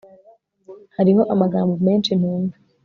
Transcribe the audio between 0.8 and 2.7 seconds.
hariho amagambo menshi ntumva